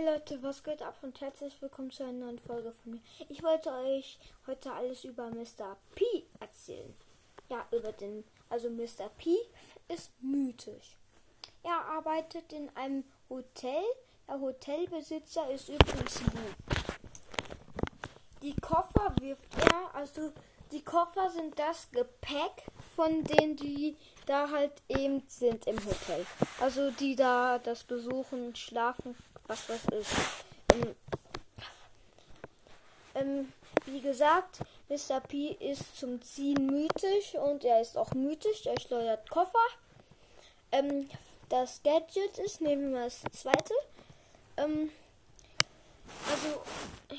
[0.00, 3.00] Hey Leute, was geht ab und herzlich willkommen zu einer neuen Folge von mir.
[3.28, 5.76] Ich wollte euch heute alles über Mr.
[5.94, 6.04] P
[6.38, 6.94] erzählen.
[7.50, 9.10] Ja, über den, also Mr.
[9.18, 9.36] P
[9.88, 10.96] ist mythisch.
[11.62, 13.82] Er arbeitet in einem Hotel.
[14.26, 16.70] Der Hotelbesitzer ist übrigens Lu.
[18.42, 20.32] Die Koffer wirft er, also
[20.72, 22.69] die Koffer sind das Gepäck
[23.00, 23.96] von denen, die
[24.26, 26.26] da halt eben sind im Hotel.
[26.60, 30.10] Also die da das besuchen, schlafen, was das ist.
[30.74, 30.94] Ähm,
[33.14, 33.52] ähm,
[33.86, 34.58] wie gesagt,
[34.90, 35.20] Mr.
[35.20, 38.66] P ist zum Ziehen mythisch und er ist auch mythisch.
[38.66, 39.66] Er schleudert Koffer.
[40.70, 41.08] Ähm,
[41.48, 43.72] das Gadget ist, nehmen wir das zweite.
[44.58, 44.90] Ähm,
[46.30, 46.60] also,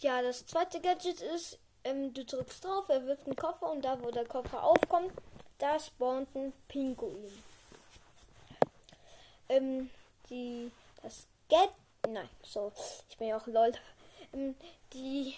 [0.00, 3.98] ja, das zweite Gadget ist, ähm, du drückst drauf, er wirft einen Koffer und da,
[4.02, 5.12] wo der Koffer aufkommt,
[5.62, 7.42] da spawnt ein Pinguin.
[9.48, 9.90] Ähm,
[10.28, 12.72] die, das Gadget Nein, so.
[13.08, 13.72] Ich bin ja auch lol.
[14.32, 14.56] Ähm,
[14.92, 15.34] die,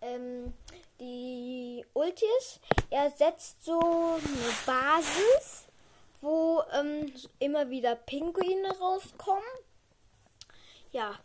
[0.00, 0.54] ähm,
[1.00, 5.64] die Ultis, er setzt so eine Basis,
[6.20, 9.42] wo ähm, immer wieder Pinguine rauskommen.
[10.92, 11.18] Ja,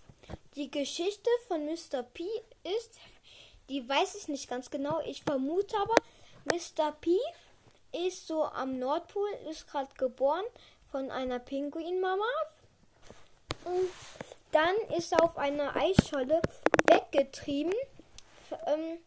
[0.56, 2.02] die Geschichte von Mr.
[2.02, 2.24] P
[2.64, 3.00] ist,
[3.70, 5.02] die weiß ich nicht ganz genau.
[5.02, 5.96] Ich vermute aber,
[6.46, 6.94] Mr.
[6.94, 7.16] P
[7.92, 10.46] ist so am Nordpol, ist gerade geboren
[10.92, 12.24] von einer Pinguinmama.
[13.66, 13.90] Und
[14.52, 16.42] dann ist er auf einer Eisscholle
[16.86, 17.74] weggetrieben
[18.66, 18.98] ähm,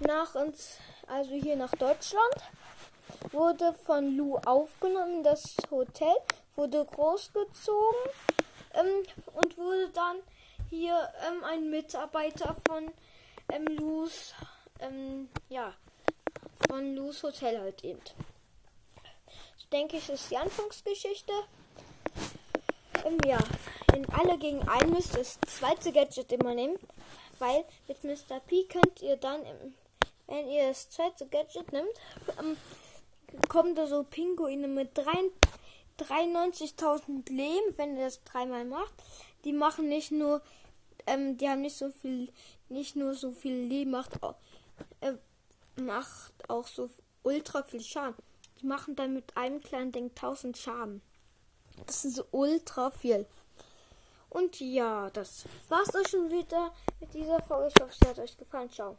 [0.00, 2.34] nach uns, also hier nach Deutschland.
[3.32, 6.14] Wurde von Lou aufgenommen, das Hotel
[6.56, 7.98] wurde großgezogen
[8.74, 9.02] ähm,
[9.34, 10.16] und wurde dann
[10.68, 12.90] hier ähm, ein Mitarbeiter von
[13.50, 14.34] ähm, Lous,
[14.80, 15.72] ähm, ja,
[16.68, 18.02] von Lous Hotel halt eben.
[19.58, 21.32] Ich denke, es ist die Anfangsgeschichte.
[23.04, 23.38] Ähm, ja,
[23.94, 26.76] in alle gegen ein müsst ihr das zweite Gadget immer nehmen,
[27.38, 28.40] weil mit Mr.
[28.46, 29.40] P könnt ihr dann,
[30.26, 31.88] wenn ihr das zweite Gadget nimmt,
[32.38, 32.58] ähm,
[33.48, 38.92] kommen da so Pinguine mit 93.000 Leben, wenn ihr das dreimal macht.
[39.44, 40.42] Die machen nicht nur,
[41.06, 42.32] ähm, die haben nicht so viel,
[42.68, 44.18] nicht nur so viel Leben, macht
[45.00, 45.14] äh,
[45.80, 46.90] macht auch so
[47.22, 48.16] ultra viel Schaden.
[48.60, 51.02] Die machen dann mit einem kleinen Ding 1000 Schaden.
[51.86, 53.26] Das ist so ultra viel.
[54.30, 57.72] Und ja, das war's euch schon wieder mit dieser Folge.
[57.74, 58.70] Ich hoffe, es hat euch gefallen.
[58.70, 58.98] Ciao.